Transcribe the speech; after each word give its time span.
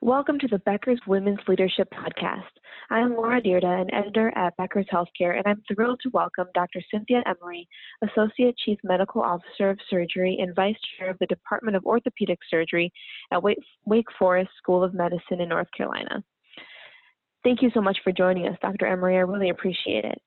Welcome 0.00 0.38
to 0.38 0.46
the 0.46 0.60
Becker's 0.60 1.00
Women's 1.08 1.40
Leadership 1.48 1.88
Podcast. 1.92 2.44
I 2.88 3.00
am 3.00 3.16
Laura 3.16 3.42
Dyrda, 3.42 3.82
an 3.82 3.92
editor 3.92 4.32
at 4.36 4.56
Becker's 4.56 4.86
Healthcare, 4.92 5.36
and 5.36 5.42
I'm 5.44 5.60
thrilled 5.66 5.98
to 6.04 6.10
welcome 6.10 6.46
Dr. 6.54 6.80
Cynthia 6.88 7.20
Emory, 7.26 7.68
Associate 8.04 8.56
Chief 8.64 8.78
Medical 8.84 9.22
Officer 9.22 9.70
of 9.70 9.78
Surgery 9.90 10.38
and 10.40 10.54
Vice 10.54 10.76
Chair 10.96 11.10
of 11.10 11.18
the 11.18 11.26
Department 11.26 11.76
of 11.76 11.84
Orthopedic 11.84 12.38
Surgery 12.48 12.92
at 13.32 13.42
Wake 13.42 14.06
Forest 14.16 14.50
School 14.56 14.84
of 14.84 14.94
Medicine 14.94 15.40
in 15.40 15.48
North 15.48 15.68
Carolina. 15.76 16.22
Thank 17.42 17.60
you 17.60 17.70
so 17.74 17.80
much 17.80 17.98
for 18.04 18.12
joining 18.12 18.46
us, 18.46 18.56
Dr. 18.62 18.86
Emory. 18.86 19.16
I 19.16 19.22
really 19.22 19.50
appreciate 19.50 20.04
it. 20.04 20.22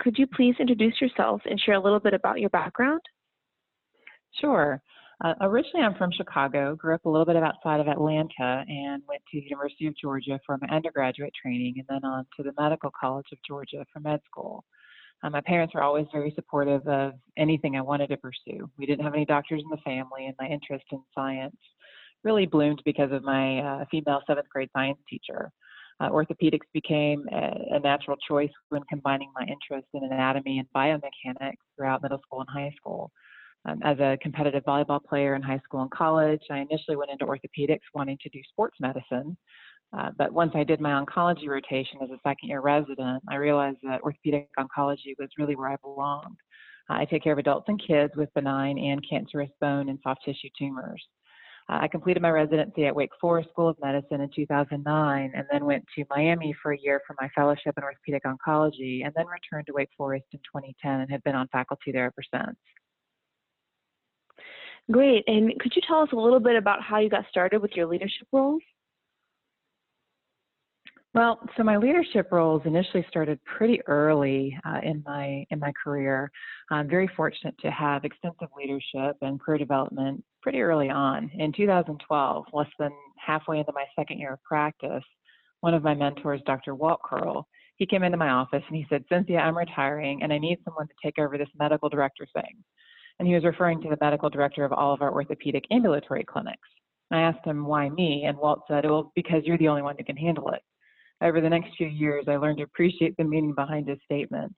Could 0.00 0.18
you 0.18 0.26
please 0.26 0.56
introduce 0.60 1.00
yourself 1.00 1.40
and 1.46 1.58
share 1.58 1.76
a 1.76 1.82
little 1.82 2.00
bit 2.00 2.12
about 2.12 2.40
your 2.40 2.50
background? 2.50 3.00
Sure. 4.38 4.82
Uh, 5.22 5.34
originally, 5.42 5.84
I'm 5.84 5.94
from 5.94 6.10
Chicago, 6.10 6.74
grew 6.74 6.94
up 6.94 7.04
a 7.04 7.08
little 7.08 7.24
bit 7.24 7.36
outside 7.36 7.78
of 7.78 7.86
Atlanta, 7.86 8.64
and 8.66 9.02
went 9.06 9.22
to 9.30 9.40
the 9.40 9.46
University 9.48 9.86
of 9.86 9.96
Georgia 9.96 10.40
for 10.44 10.58
my 10.60 10.66
undergraduate 10.74 11.32
training 11.40 11.74
and 11.76 11.86
then 11.88 12.04
on 12.04 12.26
to 12.36 12.42
the 12.42 12.52
Medical 12.58 12.90
College 13.00 13.26
of 13.30 13.38
Georgia 13.46 13.84
for 13.92 14.00
med 14.00 14.20
school. 14.28 14.64
Uh, 15.22 15.30
my 15.30 15.40
parents 15.42 15.74
were 15.74 15.82
always 15.82 16.06
very 16.12 16.32
supportive 16.34 16.84
of 16.88 17.12
anything 17.36 17.76
I 17.76 17.82
wanted 17.82 18.08
to 18.08 18.16
pursue. 18.16 18.68
We 18.76 18.86
didn't 18.86 19.04
have 19.04 19.14
any 19.14 19.24
doctors 19.24 19.62
in 19.62 19.70
the 19.70 19.82
family, 19.84 20.26
and 20.26 20.34
my 20.40 20.48
interest 20.48 20.86
in 20.90 21.00
science 21.14 21.56
really 22.24 22.46
bloomed 22.46 22.82
because 22.84 23.12
of 23.12 23.22
my 23.22 23.60
uh, 23.60 23.84
female 23.90 24.22
seventh 24.26 24.48
grade 24.48 24.70
science 24.72 24.98
teacher. 25.08 25.52
Uh, 26.00 26.08
orthopedics 26.08 26.66
became 26.72 27.24
a, 27.32 27.76
a, 27.76 27.78
natural 27.78 28.16
choice 28.28 28.50
when 28.70 28.82
combining 28.88 29.30
my 29.38 29.42
interest 29.42 29.86
in 29.94 30.02
anatomy 30.02 30.58
and 30.58 30.66
biomechanics 30.74 31.62
throughout 31.76 32.02
middle 32.02 32.18
school 32.18 32.40
and 32.40 32.48
high 32.50 32.72
school. 32.76 33.12
Um, 33.64 33.78
as 33.84 33.98
a 34.00 34.18
competitive 34.20 34.64
volleyball 34.64 35.02
player 35.02 35.34
in 35.34 35.42
high 35.42 35.60
school 35.64 35.82
and 35.82 35.90
college, 35.90 36.42
I 36.50 36.58
initially 36.58 36.96
went 36.96 37.10
into 37.10 37.26
orthopedics 37.26 37.80
wanting 37.94 38.18
to 38.22 38.28
do 38.30 38.40
sports 38.50 38.76
medicine. 38.80 39.36
Uh, 39.96 40.10
but 40.16 40.32
once 40.32 40.52
I 40.54 40.64
did 40.64 40.80
my 40.80 40.90
oncology 40.90 41.46
rotation 41.48 41.98
as 42.02 42.10
a 42.10 42.18
second 42.26 42.48
year 42.48 42.60
resident, 42.60 43.22
I 43.28 43.36
realized 43.36 43.78
that 43.82 44.00
orthopedic 44.00 44.48
oncology 44.58 45.14
was 45.18 45.28
really 45.38 45.54
where 45.54 45.68
I 45.68 45.76
belonged. 45.82 46.36
Uh, 46.90 46.94
I 46.94 47.04
take 47.04 47.22
care 47.22 47.34
of 47.34 47.38
adults 47.38 47.66
and 47.68 47.80
kids 47.80 48.12
with 48.16 48.32
benign 48.34 48.78
and 48.78 49.04
cancerous 49.08 49.50
bone 49.60 49.90
and 49.90 49.98
soft 50.02 50.22
tissue 50.24 50.48
tumors. 50.58 51.02
Uh, 51.68 51.78
I 51.82 51.88
completed 51.88 52.22
my 52.22 52.30
residency 52.30 52.86
at 52.86 52.96
Wake 52.96 53.12
Forest 53.20 53.50
School 53.50 53.68
of 53.68 53.76
Medicine 53.80 54.20
in 54.20 54.30
2009 54.34 55.32
and 55.34 55.46
then 55.52 55.64
went 55.64 55.84
to 55.96 56.04
Miami 56.10 56.54
for 56.60 56.72
a 56.72 56.78
year 56.78 57.00
for 57.06 57.14
my 57.20 57.28
fellowship 57.34 57.74
in 57.76 57.84
orthopedic 57.84 58.24
oncology 58.24 59.04
and 59.04 59.12
then 59.14 59.26
returned 59.26 59.66
to 59.66 59.72
Wake 59.72 59.90
Forest 59.96 60.24
in 60.32 60.40
2010 60.40 61.00
and 61.00 61.10
have 61.10 61.22
been 61.22 61.36
on 61.36 61.46
faculty 61.48 61.92
there 61.92 62.06
ever 62.06 62.22
since. 62.34 62.56
Great. 64.90 65.24
And 65.26 65.58
could 65.60 65.72
you 65.74 65.82
tell 65.86 66.00
us 66.00 66.08
a 66.12 66.16
little 66.16 66.40
bit 66.40 66.56
about 66.56 66.82
how 66.82 66.98
you 66.98 67.08
got 67.08 67.24
started 67.30 67.62
with 67.62 67.72
your 67.74 67.86
leadership 67.86 68.26
roles? 68.32 68.62
Well, 71.14 71.38
so 71.56 71.62
my 71.62 71.76
leadership 71.76 72.28
roles 72.32 72.62
initially 72.64 73.04
started 73.10 73.38
pretty 73.44 73.82
early 73.86 74.58
uh, 74.64 74.80
in 74.82 75.02
my 75.04 75.44
in 75.50 75.58
my 75.58 75.70
career. 75.84 76.30
I'm 76.70 76.88
very 76.88 77.08
fortunate 77.14 77.54
to 77.58 77.70
have 77.70 78.04
extensive 78.04 78.48
leadership 78.56 79.18
and 79.20 79.38
career 79.38 79.58
development 79.58 80.24
pretty 80.40 80.62
early 80.62 80.88
on. 80.88 81.30
In 81.34 81.52
2012, 81.52 82.46
less 82.54 82.66
than 82.78 82.90
halfway 83.18 83.58
into 83.58 83.72
my 83.74 83.84
second 83.94 84.20
year 84.20 84.32
of 84.32 84.42
practice, 84.42 85.04
one 85.60 85.74
of 85.74 85.82
my 85.82 85.94
mentors, 85.94 86.40
Dr. 86.46 86.74
Walt 86.74 87.00
Curl, 87.04 87.46
he 87.76 87.84
came 87.84 88.02
into 88.04 88.16
my 88.16 88.30
office 88.30 88.62
and 88.66 88.76
he 88.76 88.86
said, 88.88 89.04
"Cynthia, 89.10 89.40
I'm 89.40 89.56
retiring 89.56 90.22
and 90.22 90.32
I 90.32 90.38
need 90.38 90.60
someone 90.64 90.88
to 90.88 90.94
take 91.04 91.18
over 91.18 91.36
this 91.36 91.50
medical 91.58 91.90
director 91.90 92.26
thing." 92.32 92.64
And 93.18 93.28
he 93.28 93.34
was 93.34 93.44
referring 93.44 93.80
to 93.82 93.88
the 93.88 93.98
medical 94.00 94.30
director 94.30 94.64
of 94.64 94.72
all 94.72 94.92
of 94.92 95.02
our 95.02 95.12
orthopedic 95.12 95.64
ambulatory 95.70 96.24
clinics. 96.24 96.68
I 97.10 97.20
asked 97.20 97.46
him 97.46 97.66
why 97.66 97.88
me, 97.90 98.24
and 98.26 98.38
Walt 98.38 98.62
said, 98.68 98.84
well, 98.84 99.12
because 99.14 99.42
you're 99.44 99.58
the 99.58 99.68
only 99.68 99.82
one 99.82 99.96
who 99.98 100.04
can 100.04 100.16
handle 100.16 100.50
it. 100.50 100.62
Over 101.22 101.40
the 101.40 101.48
next 101.48 101.76
few 101.76 101.86
years, 101.86 102.24
I 102.26 102.36
learned 102.36 102.58
to 102.58 102.64
appreciate 102.64 103.16
the 103.16 103.24
meaning 103.24 103.54
behind 103.54 103.88
his 103.88 103.98
statement. 104.04 104.52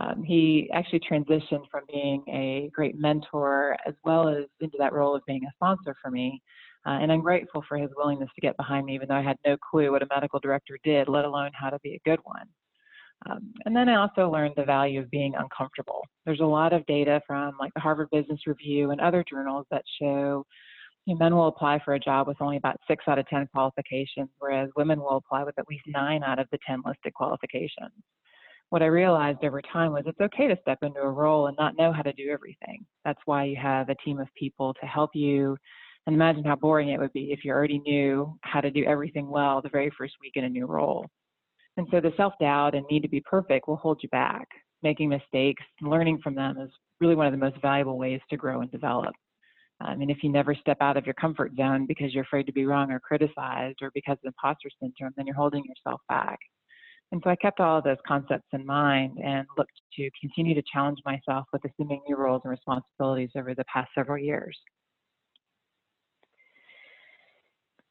Um, 0.00 0.22
he 0.22 0.70
actually 0.72 1.00
transitioned 1.00 1.68
from 1.70 1.82
being 1.92 2.22
a 2.28 2.70
great 2.72 2.98
mentor 2.98 3.76
as 3.86 3.94
well 4.04 4.28
as 4.28 4.44
into 4.60 4.76
that 4.78 4.92
role 4.92 5.16
of 5.16 5.22
being 5.26 5.44
a 5.44 5.52
sponsor 5.56 5.94
for 6.00 6.10
me. 6.10 6.40
Uh, 6.86 6.90
and 7.02 7.12
I'm 7.12 7.20
grateful 7.20 7.62
for 7.68 7.76
his 7.76 7.90
willingness 7.96 8.30
to 8.34 8.40
get 8.40 8.56
behind 8.56 8.86
me, 8.86 8.94
even 8.94 9.08
though 9.08 9.16
I 9.16 9.22
had 9.22 9.36
no 9.44 9.56
clue 9.58 9.90
what 9.90 10.02
a 10.02 10.06
medical 10.08 10.40
director 10.40 10.78
did, 10.84 11.08
let 11.08 11.24
alone 11.24 11.50
how 11.52 11.70
to 11.70 11.78
be 11.80 11.94
a 11.94 12.08
good 12.08 12.20
one. 12.22 12.46
Um, 13.28 13.52
and 13.66 13.76
then 13.76 13.88
I 13.88 13.96
also 13.96 14.30
learned 14.30 14.54
the 14.56 14.64
value 14.64 15.00
of 15.00 15.10
being 15.10 15.34
uncomfortable. 15.36 16.00
There's 16.24 16.40
a 16.40 16.44
lot 16.44 16.72
of 16.72 16.86
data 16.86 17.20
from 17.26 17.54
like 17.60 17.72
the 17.74 17.80
Harvard 17.80 18.08
Business 18.10 18.40
Review 18.46 18.90
and 18.90 19.00
other 19.00 19.24
journals 19.28 19.66
that 19.70 19.82
show 20.00 20.44
you 21.06 21.14
know, 21.14 21.18
men 21.18 21.34
will 21.34 21.48
apply 21.48 21.80
for 21.84 21.94
a 21.94 22.00
job 22.00 22.28
with 22.28 22.40
only 22.40 22.56
about 22.56 22.76
six 22.86 23.04
out 23.08 23.18
of 23.18 23.26
10 23.28 23.48
qualifications, 23.52 24.28
whereas 24.38 24.70
women 24.76 25.00
will 25.00 25.16
apply 25.16 25.44
with 25.44 25.58
at 25.58 25.68
least 25.68 25.84
nine 25.86 26.22
out 26.22 26.38
of 26.38 26.46
the 26.52 26.58
10 26.66 26.82
listed 26.84 27.14
qualifications. 27.14 27.92
What 28.70 28.82
I 28.82 28.86
realized 28.86 29.42
over 29.42 29.60
time 29.60 29.92
was 29.92 30.04
it's 30.06 30.20
okay 30.20 30.46
to 30.46 30.56
step 30.62 30.78
into 30.82 31.00
a 31.00 31.10
role 31.10 31.48
and 31.48 31.56
not 31.58 31.76
know 31.76 31.92
how 31.92 32.02
to 32.02 32.12
do 32.12 32.30
everything. 32.30 32.86
That's 33.04 33.18
why 33.24 33.44
you 33.44 33.56
have 33.56 33.88
a 33.88 33.96
team 33.96 34.20
of 34.20 34.28
people 34.38 34.74
to 34.74 34.86
help 34.86 35.10
you. 35.14 35.56
And 36.06 36.14
imagine 36.14 36.44
how 36.44 36.54
boring 36.54 36.90
it 36.90 37.00
would 37.00 37.12
be 37.12 37.32
if 37.32 37.44
you 37.44 37.50
already 37.50 37.80
knew 37.80 38.38
how 38.42 38.60
to 38.60 38.70
do 38.70 38.84
everything 38.84 39.28
well 39.28 39.60
the 39.60 39.68
very 39.68 39.90
first 39.98 40.14
week 40.20 40.32
in 40.36 40.44
a 40.44 40.48
new 40.48 40.66
role. 40.66 41.06
And 41.80 41.88
so 41.90 41.98
the 41.98 42.12
self 42.18 42.34
doubt 42.38 42.74
and 42.74 42.84
need 42.90 43.00
to 43.04 43.08
be 43.08 43.22
perfect 43.22 43.66
will 43.66 43.76
hold 43.76 44.00
you 44.02 44.10
back. 44.10 44.46
Making 44.82 45.08
mistakes, 45.08 45.62
and 45.80 45.88
learning 45.88 46.20
from 46.22 46.34
them 46.34 46.58
is 46.58 46.68
really 47.00 47.14
one 47.14 47.26
of 47.26 47.32
the 47.32 47.38
most 47.38 47.56
valuable 47.62 47.96
ways 47.96 48.20
to 48.28 48.36
grow 48.36 48.60
and 48.60 48.70
develop. 48.70 49.14
Um, 49.80 49.88
I 49.88 49.96
mean, 49.96 50.10
if 50.10 50.18
you 50.22 50.30
never 50.30 50.54
step 50.54 50.76
out 50.82 50.98
of 50.98 51.06
your 51.06 51.14
comfort 51.14 51.52
zone 51.56 51.86
because 51.86 52.12
you're 52.12 52.24
afraid 52.24 52.44
to 52.44 52.52
be 52.52 52.66
wrong 52.66 52.92
or 52.92 53.00
criticized 53.00 53.78
or 53.80 53.90
because 53.94 54.18
of 54.22 54.26
imposter 54.26 54.68
syndrome, 54.78 55.14
then 55.16 55.26
you're 55.26 55.34
holding 55.34 55.64
yourself 55.64 56.02
back. 56.06 56.38
And 57.12 57.22
so 57.24 57.30
I 57.30 57.36
kept 57.36 57.60
all 57.60 57.78
of 57.78 57.84
those 57.84 57.96
concepts 58.06 58.48
in 58.52 58.66
mind 58.66 59.16
and 59.24 59.46
looked 59.56 59.80
to 59.96 60.10
continue 60.20 60.54
to 60.54 60.62
challenge 60.70 60.98
myself 61.06 61.46
with 61.50 61.62
assuming 61.64 62.02
new 62.06 62.16
roles 62.16 62.42
and 62.44 62.50
responsibilities 62.50 63.30
over 63.36 63.54
the 63.54 63.64
past 63.72 63.88
several 63.94 64.22
years. 64.22 64.54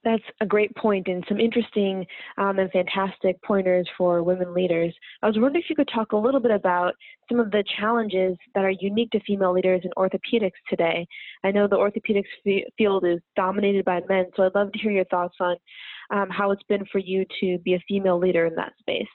That's 0.03 0.23
a 0.39 0.45
great 0.45 0.73
point 0.77 1.07
and 1.07 1.25
some 1.27 1.41
interesting 1.41 2.05
um, 2.37 2.57
and 2.57 2.71
fantastic 2.71 3.41
pointers 3.43 3.87
for 3.97 4.23
women 4.23 4.53
leaders. 4.53 4.93
I 5.21 5.27
was 5.27 5.35
wondering 5.37 5.61
if 5.61 5.69
you 5.69 5.75
could 5.75 5.89
talk 5.93 6.13
a 6.13 6.17
little 6.17 6.39
bit 6.39 6.51
about 6.51 6.93
some 7.29 7.39
of 7.39 7.51
the 7.51 7.65
challenges 7.77 8.37
that 8.55 8.63
are 8.63 8.69
unique 8.69 9.11
to 9.11 9.19
female 9.27 9.51
leaders 9.51 9.81
in 9.83 9.91
orthopedics 9.97 10.51
today. 10.69 11.05
I 11.43 11.51
know 11.51 11.67
the 11.67 11.75
orthopedics 11.75 12.63
field 12.77 13.05
is 13.05 13.19
dominated 13.35 13.83
by 13.83 13.99
men, 14.07 14.27
so 14.35 14.43
I'd 14.43 14.55
love 14.55 14.71
to 14.71 14.79
hear 14.79 14.91
your 14.91 15.05
thoughts 15.05 15.35
on 15.41 15.57
um, 16.11 16.29
how 16.29 16.51
it's 16.51 16.63
been 16.63 16.85
for 16.91 16.99
you 16.99 17.25
to 17.41 17.57
be 17.59 17.73
a 17.73 17.83
female 17.87 18.19
leader 18.19 18.45
in 18.45 18.55
that 18.55 18.73
space. 18.79 19.07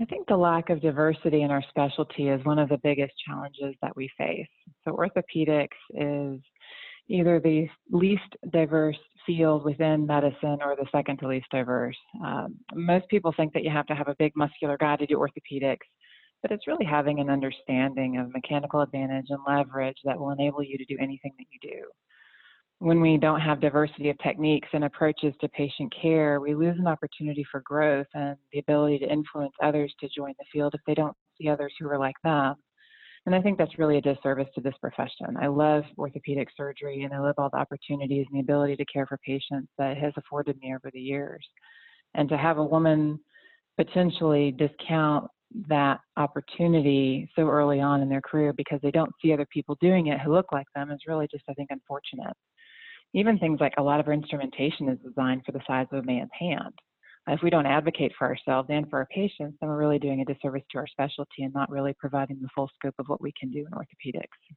I 0.00 0.04
think 0.06 0.26
the 0.26 0.36
lack 0.36 0.70
of 0.70 0.80
diversity 0.80 1.42
in 1.42 1.52
our 1.52 1.62
specialty 1.68 2.28
is 2.28 2.44
one 2.44 2.58
of 2.58 2.68
the 2.68 2.78
biggest 2.82 3.12
challenges 3.24 3.76
that 3.80 3.96
we 3.96 4.10
face. 4.18 4.48
So, 4.84 4.92
orthopedics 4.92 5.68
is 5.90 6.40
either 7.08 7.40
the 7.40 7.68
least 7.90 8.22
diverse 8.52 8.96
field 9.26 9.64
within 9.64 10.06
medicine 10.06 10.58
or 10.64 10.76
the 10.76 10.86
second 10.92 11.18
to 11.18 11.28
least 11.28 11.46
diverse. 11.50 11.96
Um, 12.24 12.56
most 12.74 13.08
people 13.08 13.32
think 13.36 13.52
that 13.52 13.64
you 13.64 13.70
have 13.70 13.86
to 13.86 13.94
have 13.94 14.08
a 14.08 14.16
big 14.18 14.32
muscular 14.36 14.76
guy 14.78 14.96
to 14.96 15.06
do 15.06 15.16
orthopedics, 15.16 15.86
but 16.42 16.50
it's 16.50 16.66
really 16.66 16.84
having 16.84 17.20
an 17.20 17.30
understanding 17.30 18.18
of 18.18 18.32
mechanical 18.32 18.80
advantage 18.80 19.26
and 19.28 19.40
leverage 19.46 19.98
that 20.04 20.18
will 20.18 20.30
enable 20.30 20.62
you 20.62 20.78
to 20.78 20.84
do 20.84 20.96
anything 21.00 21.32
that 21.38 21.46
you 21.50 21.70
do. 21.70 21.82
When 22.80 23.00
we 23.00 23.16
don't 23.16 23.40
have 23.40 23.60
diversity 23.60 24.10
of 24.10 24.18
techniques 24.18 24.68
and 24.72 24.84
approaches 24.84 25.32
to 25.40 25.48
patient 25.48 25.94
care, 26.00 26.40
we 26.40 26.54
lose 26.54 26.76
an 26.78 26.86
opportunity 26.86 27.44
for 27.50 27.62
growth 27.64 28.08
and 28.14 28.36
the 28.52 28.58
ability 28.58 28.98
to 28.98 29.12
influence 29.12 29.54
others 29.62 29.94
to 30.00 30.08
join 30.14 30.34
the 30.38 30.44
field 30.52 30.74
if 30.74 30.80
they 30.86 30.94
don't 30.94 31.16
see 31.40 31.48
others 31.48 31.72
who 31.78 31.88
are 31.88 31.98
like 31.98 32.16
them. 32.24 32.56
And 33.26 33.34
I 33.34 33.40
think 33.40 33.56
that's 33.56 33.78
really 33.78 33.96
a 33.96 34.02
disservice 34.02 34.48
to 34.54 34.60
this 34.60 34.74
profession. 34.80 35.36
I 35.40 35.46
love 35.46 35.84
orthopedic 35.96 36.48
surgery 36.56 37.04
and 37.04 37.14
I 37.14 37.20
love 37.20 37.36
all 37.38 37.48
the 37.50 37.58
opportunities 37.58 38.26
and 38.30 38.36
the 38.36 38.42
ability 38.42 38.76
to 38.76 38.84
care 38.84 39.06
for 39.06 39.18
patients 39.24 39.68
that 39.78 39.96
has 39.96 40.12
afforded 40.18 40.58
me 40.60 40.74
over 40.74 40.90
the 40.92 41.00
years. 41.00 41.46
And 42.14 42.28
to 42.28 42.36
have 42.36 42.58
a 42.58 42.64
woman 42.64 43.18
potentially 43.78 44.52
discount 44.52 45.28
that 45.68 46.00
opportunity 46.16 47.30
so 47.34 47.48
early 47.48 47.80
on 47.80 48.02
in 48.02 48.08
their 48.08 48.20
career 48.20 48.52
because 48.52 48.80
they 48.82 48.90
don't 48.90 49.12
see 49.22 49.32
other 49.32 49.46
people 49.52 49.76
doing 49.80 50.08
it 50.08 50.20
who 50.20 50.32
look 50.32 50.52
like 50.52 50.66
them 50.74 50.90
is 50.90 51.00
really 51.08 51.28
just, 51.30 51.44
I 51.48 51.54
think, 51.54 51.70
unfortunate. 51.70 52.34
Even 53.14 53.38
things 53.38 53.58
like 53.60 53.74
a 53.78 53.82
lot 53.82 54.00
of 54.00 54.06
our 54.06 54.12
instrumentation 54.12 54.88
is 54.88 54.98
designed 54.98 55.42
for 55.46 55.52
the 55.52 55.60
size 55.66 55.86
of 55.92 56.00
a 56.00 56.06
man's 56.06 56.30
hand 56.38 56.74
if 57.28 57.40
we 57.42 57.50
don't 57.50 57.66
advocate 57.66 58.12
for 58.18 58.26
ourselves 58.26 58.68
and 58.70 58.88
for 58.90 58.98
our 58.98 59.06
patients, 59.06 59.56
then 59.60 59.70
we're 59.70 59.78
really 59.78 59.98
doing 59.98 60.20
a 60.20 60.24
disservice 60.24 60.62
to 60.70 60.78
our 60.78 60.86
specialty 60.86 61.42
and 61.42 61.54
not 61.54 61.70
really 61.70 61.94
providing 61.94 62.38
the 62.40 62.48
full 62.54 62.70
scope 62.74 62.94
of 62.98 63.06
what 63.08 63.20
we 63.20 63.32
can 63.38 63.50
do 63.50 63.60
in 63.60 63.72
orthopedics. 63.72 64.56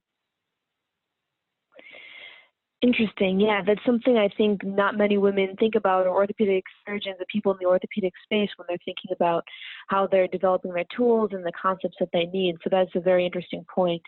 Interesting. 2.80 3.40
Yeah, 3.40 3.60
that's 3.66 3.84
something 3.84 4.16
I 4.16 4.28
think 4.36 4.62
not 4.64 4.96
many 4.96 5.18
women 5.18 5.56
think 5.58 5.74
about, 5.74 6.06
or 6.06 6.14
orthopedic 6.14 6.62
surgeons, 6.86 7.16
the 7.18 7.26
people 7.26 7.50
in 7.50 7.58
the 7.60 7.66
orthopedic 7.66 8.12
space, 8.22 8.50
when 8.56 8.66
they're 8.68 8.78
thinking 8.84 9.10
about 9.12 9.42
how 9.88 10.06
they're 10.06 10.28
developing 10.28 10.72
their 10.72 10.84
tools 10.96 11.30
and 11.32 11.44
the 11.44 11.50
concepts 11.60 11.96
that 11.98 12.10
they 12.12 12.26
need. 12.26 12.54
So 12.62 12.68
that's 12.70 12.94
a 12.94 13.00
very 13.00 13.26
interesting 13.26 13.64
point. 13.74 14.02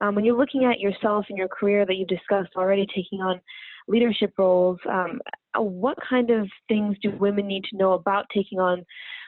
Um, 0.00 0.14
when 0.14 0.24
you're 0.24 0.38
looking 0.38 0.64
at 0.64 0.80
yourself 0.80 1.26
and 1.28 1.36
your 1.36 1.48
career 1.48 1.84
that 1.84 1.96
you've 1.96 2.08
discussed 2.08 2.52
already, 2.56 2.86
taking 2.86 3.20
on 3.20 3.42
leadership 3.86 4.32
roles, 4.38 4.78
um, 4.88 5.20
what 5.56 5.96
kind 6.08 6.30
of 6.30 6.48
things 6.68 6.96
do 7.02 7.10
women 7.18 7.46
need 7.46 7.64
to 7.70 7.76
know 7.76 7.92
about 7.92 8.26
taking 8.34 8.58
on 8.58 8.84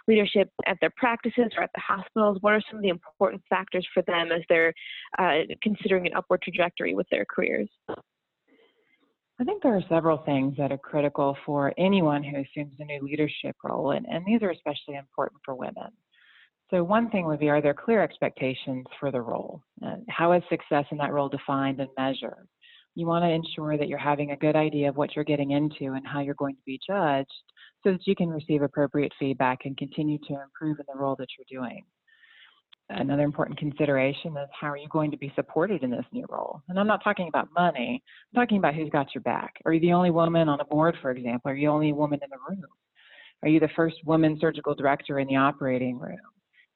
leadership 0.08 0.50
at 0.67 0.76
their 0.81 0.93
practices 0.97 1.53
or 1.56 1.62
at 1.62 1.70
the 1.75 1.81
hospitals? 1.81 2.38
What 2.41 2.55
are 2.55 2.62
some 2.69 2.79
of 2.79 2.82
the 2.82 2.88
important 2.88 3.43
factors 3.49 3.87
for 3.93 4.03
them 4.03 4.32
as 4.32 4.43
they're 4.49 4.73
uh, 5.19 5.43
considering 5.62 6.06
an 6.06 6.12
upward 6.17 6.43
trajectory 6.43 6.94
with 6.94 7.06
their 7.11 7.25
careers? 7.25 7.69
I 9.38 9.44
think 9.44 9.62
there 9.62 9.76
are 9.76 9.82
several 9.88 10.19
things 10.19 10.56
that 10.56 10.73
are 10.73 10.79
critical 10.79 11.37
for 11.44 11.73
anyone 11.76 12.23
who 12.23 12.37
assumes 12.38 12.75
a 12.79 12.85
new 12.85 13.02
leadership 13.02 13.55
role, 13.62 13.91
and, 13.91 14.06
and 14.06 14.25
these 14.25 14.43
are 14.43 14.50
especially 14.50 14.97
important 14.97 15.41
for 15.44 15.55
women. 15.55 15.93
So, 16.70 16.82
one 16.82 17.11
thing 17.11 17.26
would 17.26 17.38
be 17.38 17.50
are 17.50 17.61
there 17.61 17.75
clear 17.75 18.02
expectations 18.02 18.87
for 18.99 19.12
the 19.12 19.20
role? 19.20 19.61
Uh, 19.85 19.97
how 20.09 20.32
is 20.32 20.43
success 20.49 20.85
in 20.91 20.99
that 20.99 21.12
role 21.12 21.29
defined 21.29 21.81
and 21.81 21.91
measured? 21.99 22.49
You 22.96 23.06
want 23.06 23.25
to 23.25 23.28
ensure 23.28 23.76
that 23.76 23.88
you're 23.88 23.98
having 23.98 24.31
a 24.31 24.37
good 24.37 24.56
idea 24.56 24.88
of 24.88 24.96
what 24.96 25.14
you're 25.14 25.25
getting 25.25 25.50
into 25.50 25.93
and 25.93 26.06
how 26.06 26.20
you're 26.20 26.34
going 26.34 26.56
to 26.56 26.62
be 26.64 26.81
judged 26.84 27.31
so 27.84 27.93
that 27.93 28.06
you 28.06 28.16
can 28.16 28.31
receive 28.31 28.62
appropriate 28.62 29.12
feedback 29.19 29.60
and 29.66 29.76
continue 29.76 30.16
to 30.26 30.40
improve 30.43 30.78
in 30.81 30.87
the 30.88 30.98
role 30.98 31.14
that 31.19 31.28
you're 31.37 31.60
doing. 31.60 31.84
Another 32.88 33.25
important 33.25 33.58
consideration 33.58 34.34
is 34.38 34.48
how 34.58 34.69
are 34.69 34.78
you 34.78 34.88
going 34.88 35.10
to 35.10 35.19
be 35.19 35.31
supported 35.34 35.82
in 35.82 35.90
this 35.90 36.06
new 36.10 36.25
role? 36.31 36.62
And 36.70 36.81
I'm 36.81 36.87
not 36.87 37.04
talking 37.04 37.28
about 37.28 37.48
money, 37.54 38.02
I'm 38.34 38.40
talking 38.40 38.56
about 38.56 38.75
who's 38.75 38.88
got 38.88 39.14
your 39.14 39.22
back. 39.22 39.54
Are 39.66 39.75
you 39.75 39.81
the 39.81 39.92
only 39.92 40.10
woman 40.10 40.49
on 40.49 40.60
a 40.60 40.64
board, 40.64 40.96
for 41.02 41.10
example? 41.10 41.50
Are 41.50 41.54
you 41.54 41.66
the 41.66 41.72
only 41.72 41.92
woman 41.92 42.20
in 42.22 42.31
the 42.31 42.38
room? 42.49 42.64
Are 43.42 43.49
you 43.49 43.60
the 43.60 43.69
first 43.76 43.96
woman 44.06 44.38
surgical 44.40 44.75
director 44.75 45.19
in 45.19 45.28
the 45.28 45.37
operating 45.37 45.99
room? 45.99 46.16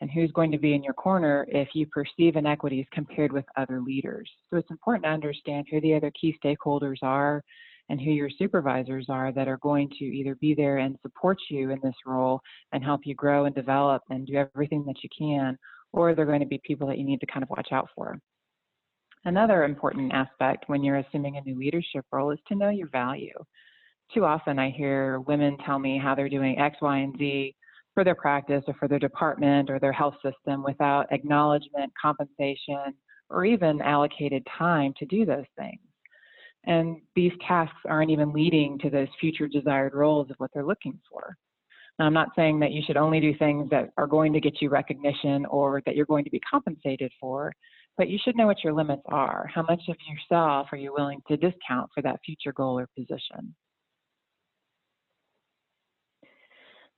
And 0.01 0.11
who's 0.11 0.33
going 0.33 0.51
to 0.53 0.59
be 0.59 0.75
in 0.75 0.83
your 0.83 0.95
corner 0.95 1.47
if 1.49 1.69
you 1.75 1.87
perceive 1.87 2.37
inequities 2.37 2.87
compared 2.93 3.33
with 3.33 3.45
other 3.57 3.81
leaders? 3.81 4.31
So 4.49 4.57
it's 4.57 4.71
important 4.71 5.05
to 5.05 5.11
understand 5.11 5.67
who 5.71 5.81
the 5.81 5.95
other 5.95 6.11
key 6.19 6.37
stakeholders 6.43 6.97
are 7.03 7.43
and 7.91 8.01
who 8.01 8.11
your 8.11 8.31
supervisors 8.31 9.07
are 9.09 9.33
that 9.33 9.49
are 9.49 9.59
going 9.59 9.91
to 9.99 10.05
either 10.05 10.37
be 10.37 10.55
there 10.55 10.79
and 10.79 10.97
support 11.03 11.37
you 11.51 11.71
in 11.71 11.81
this 11.83 11.95
role 12.07 12.41
and 12.73 12.83
help 12.83 13.03
you 13.05 13.15
grow 13.15 13.45
and 13.45 13.55
develop 13.55 14.03
and 14.11 14.27
do 14.27 14.37
everything 14.37 14.85
that 14.87 15.03
you 15.03 15.09
can, 15.17 15.59
or 15.93 16.15
they're 16.15 16.25
going 16.25 16.41
to 16.41 16.47
be 16.47 16.61
people 16.65 16.87
that 16.87 16.99
you 16.99 17.05
need 17.05 17.21
to 17.21 17.27
kind 17.27 17.43
of 17.43 17.51
watch 17.51 17.69
out 17.73 17.89
for. 17.95 18.19
Another 19.25 19.65
important 19.65 20.13
aspect 20.15 20.65
when 20.69 20.83
you're 20.83 20.99
assuming 20.99 21.37
a 21.37 21.43
new 21.43 21.59
leadership 21.59 22.07
role 22.11 22.31
is 22.31 22.39
to 22.49 22.55
know 22.55 22.71
your 22.71 22.89
value. 22.89 23.35
Too 24.15 24.25
often 24.25 24.59
I 24.59 24.71
hear 24.71 25.21
women 25.21 25.59
tell 25.67 25.79
me 25.79 25.99
how 26.03 26.15
they're 26.15 26.29
doing 26.29 26.59
X, 26.59 26.79
Y, 26.81 26.99
and 26.99 27.15
Z 27.19 27.55
for 27.95 28.05
their 28.05 28.15
practice 28.15 28.63
or 28.67 28.75
for 28.75 28.89
their 28.89 28.99
department 28.99 29.71
or 29.71 29.79
their 29.79 29.93
health 29.93 30.15
system 30.23 30.63
without 30.63 31.13
acknowledgement, 31.13 31.93
compensation, 32.01 32.95
or 33.29 33.45
even 33.45 33.81
allocated 33.81 34.47
time 34.59 34.93
to 34.99 35.07
do 35.07 35.25
those 35.25 35.47
things. 35.59 35.81
And 36.65 37.01
these 37.15 37.33
tasks 37.47 37.79
aren't 37.87 38.11
even 38.11 38.33
leading 38.33 38.79
to 38.81 38.91
those 38.91 39.09
future 39.21 39.49
desired 39.49 39.95
roles 39.95 40.31
of 40.31 40.37
what 40.39 40.51
they're 40.53 40.67
looking 40.67 40.99
for. 41.11 41.37
Now, 41.99 42.07
I'm 42.07 42.15
not 42.15 42.31
saying 42.37 42.61
that 42.61 42.73
you 42.73 42.83
should 42.87 42.97
only 42.97 43.21
do 43.21 43.37
things 43.37 43.69
that 43.71 43.91
are 43.97 44.07
going 44.07 44.33
to 44.33 44.41
get 44.41 44.61
you 44.61 44.69
recognition 44.69 45.47
or 45.47 45.83
that 45.87 45.97
you're 45.97 46.07
going 46.07 46.25
to 46.25 46.31
be 46.31 46.41
compensated 46.41 47.13
for, 47.21 47.53
but 47.97 48.09
you 48.09 48.19
should 48.23 48.37
know 48.37 48.47
what 48.47 48.65
your 48.65 48.73
limits 48.73 49.03
are. 49.07 49.51
How 49.55 49.63
much 49.63 49.83
of 49.89 49.97
yourself 50.09 50.69
are 50.73 50.79
you 50.79 50.93
willing 50.95 51.21
to 51.29 51.37
discount 51.37 51.91
for 51.95 52.03
that 52.03 52.21
future 52.25 52.53
goal 52.53 52.79
or 52.79 52.89
position? 52.97 53.55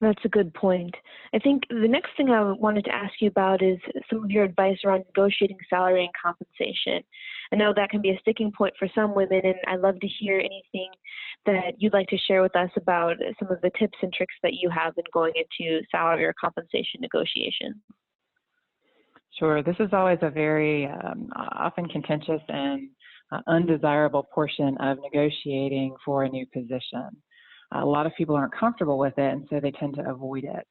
That's 0.02 0.24
a 0.24 0.28
good 0.28 0.52
point. 0.52 0.92
I 1.32 1.38
think 1.38 1.62
the 1.70 1.86
next 1.86 2.10
thing 2.16 2.28
I 2.28 2.42
wanted 2.42 2.84
to 2.86 2.94
ask 2.94 3.12
you 3.20 3.28
about 3.28 3.62
is 3.62 3.78
some 4.10 4.24
of 4.24 4.32
your 4.32 4.42
advice 4.42 4.78
around 4.84 5.04
negotiating 5.06 5.58
salary 5.70 6.02
and 6.02 6.12
compensation. 6.20 7.04
I 7.52 7.56
know 7.56 7.72
that 7.76 7.88
can 7.88 8.02
be 8.02 8.10
a 8.10 8.18
sticking 8.18 8.50
point 8.50 8.74
for 8.76 8.88
some 8.96 9.14
women, 9.14 9.42
and 9.44 9.54
I'd 9.68 9.78
love 9.78 10.00
to 10.00 10.08
hear 10.08 10.40
anything 10.40 10.90
that 11.46 11.74
you'd 11.78 11.92
like 11.92 12.08
to 12.08 12.18
share 12.18 12.42
with 12.42 12.56
us 12.56 12.70
about 12.76 13.14
some 13.38 13.52
of 13.52 13.60
the 13.60 13.70
tips 13.78 13.96
and 14.02 14.12
tricks 14.12 14.34
that 14.42 14.54
you 14.54 14.68
have 14.70 14.94
in 14.96 15.04
going 15.14 15.34
into 15.36 15.86
salary 15.92 16.24
or 16.24 16.34
compensation 16.40 17.00
negotiations. 17.00 17.76
Sure. 19.38 19.62
This 19.62 19.76
is 19.78 19.90
always 19.92 20.18
a 20.22 20.30
very 20.30 20.86
um, 20.86 21.28
often 21.36 21.86
contentious 21.86 22.42
and 22.48 22.88
uh, 23.30 23.38
undesirable 23.46 24.26
portion 24.34 24.76
of 24.80 24.98
negotiating 25.00 25.94
for 26.04 26.24
a 26.24 26.28
new 26.28 26.44
position. 26.52 27.22
A 27.74 27.84
lot 27.84 28.06
of 28.06 28.12
people 28.16 28.34
aren't 28.34 28.54
comfortable 28.54 28.98
with 28.98 29.16
it, 29.18 29.32
and 29.32 29.46
so 29.50 29.60
they 29.60 29.70
tend 29.72 29.94
to 29.96 30.08
avoid 30.08 30.44
it. 30.44 30.66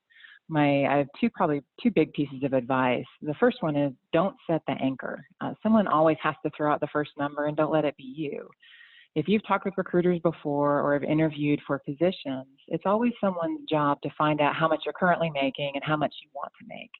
My, 0.49 0.85
I 0.85 0.97
have 0.97 1.07
two 1.19 1.29
probably 1.29 1.61
two 1.81 1.91
big 1.91 2.11
pieces 2.13 2.43
of 2.43 2.53
advice. 2.53 3.05
The 3.21 3.35
first 3.39 3.57
one 3.61 3.75
is 3.75 3.93
don't 4.11 4.35
set 4.49 4.61
the 4.67 4.73
anchor. 4.73 5.23
Uh, 5.39 5.53
someone 5.63 5.87
always 5.87 6.17
has 6.21 6.35
to 6.43 6.51
throw 6.55 6.71
out 6.71 6.81
the 6.81 6.87
first 6.91 7.11
number, 7.17 7.45
and 7.45 7.55
don't 7.55 7.71
let 7.71 7.85
it 7.85 7.95
be 7.97 8.03
you 8.03 8.49
if 9.15 9.27
you've 9.27 9.45
talked 9.45 9.65
with 9.65 9.73
recruiters 9.77 10.19
before 10.19 10.79
or 10.79 10.93
have 10.93 11.03
interviewed 11.03 11.59
for 11.67 11.79
positions, 11.79 12.47
it's 12.67 12.83
always 12.85 13.11
someone's 13.19 13.67
job 13.69 14.01
to 14.01 14.09
find 14.17 14.39
out 14.39 14.55
how 14.55 14.67
much 14.67 14.81
you're 14.85 14.93
currently 14.93 15.29
making 15.29 15.71
and 15.75 15.83
how 15.83 15.97
much 15.97 16.13
you 16.23 16.29
want 16.33 16.51
to 16.59 16.67
make. 16.67 16.91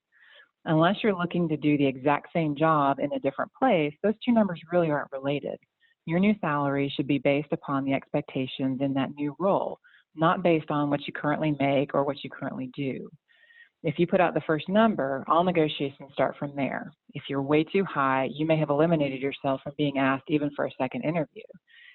Unless 0.65 0.97
you're 1.01 1.17
looking 1.17 1.47
to 1.49 1.57
do 1.57 1.77
the 1.77 1.87
exact 1.87 2.27
same 2.33 2.55
job 2.55 2.99
in 2.99 3.11
a 3.13 3.19
different 3.19 3.51
place, 3.57 3.93
those 4.03 4.13
two 4.23 4.33
numbers 4.33 4.59
really 4.71 4.91
aren't 4.91 5.11
related. 5.11 5.57
Your 6.05 6.19
new 6.19 6.35
salary 6.41 6.91
should 6.95 7.07
be 7.07 7.17
based 7.17 7.51
upon 7.51 7.85
the 7.85 7.93
expectations 7.93 8.81
in 8.81 8.93
that 8.95 9.15
new 9.15 9.35
role, 9.39 9.79
not 10.15 10.43
based 10.43 10.69
on 10.69 10.89
what 10.89 11.05
you 11.07 11.13
currently 11.13 11.55
make 11.59 11.93
or 11.93 12.03
what 12.03 12.23
you 12.23 12.29
currently 12.29 12.69
do. 12.75 13.09
If 13.83 13.97
you 13.97 14.05
put 14.05 14.21
out 14.21 14.35
the 14.35 14.41
first 14.41 14.69
number, 14.69 15.23
all 15.27 15.43
negotiations 15.43 16.11
start 16.13 16.35
from 16.37 16.55
there. 16.55 16.91
If 17.13 17.23
you're 17.27 17.41
way 17.41 17.63
too 17.63 17.83
high, 17.83 18.29
you 18.31 18.45
may 18.45 18.57
have 18.57 18.69
eliminated 18.69 19.21
yourself 19.21 19.61
from 19.63 19.73
being 19.77 19.97
asked 19.97 20.25
even 20.27 20.51
for 20.55 20.65
a 20.65 20.71
second 20.79 21.03
interview. 21.03 21.41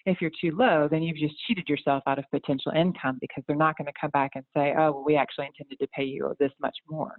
If 0.04 0.20
you're 0.20 0.32
too 0.40 0.56
low, 0.56 0.88
then 0.90 1.02
you've 1.02 1.16
just 1.16 1.38
cheated 1.46 1.68
yourself 1.68 2.02
out 2.06 2.18
of 2.18 2.24
potential 2.32 2.72
income 2.72 3.18
because 3.20 3.44
they're 3.46 3.56
not 3.56 3.76
going 3.76 3.86
to 3.86 4.00
come 4.00 4.10
back 4.10 4.32
and 4.34 4.44
say, 4.56 4.72
oh, 4.76 4.92
well, 4.92 5.04
we 5.04 5.16
actually 5.16 5.46
intended 5.46 5.78
to 5.80 5.88
pay 5.88 6.04
you 6.04 6.34
this 6.40 6.52
much 6.60 6.76
more. 6.88 7.14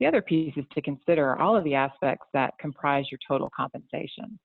The 0.00 0.06
other 0.06 0.22
piece 0.22 0.54
is 0.56 0.64
to 0.74 0.82
consider 0.82 1.40
all 1.40 1.56
of 1.56 1.64
the 1.64 1.74
aspects 1.74 2.26
that 2.32 2.54
comprise 2.60 3.06
your 3.10 3.18
total 3.26 3.50
compensation. 3.56 4.38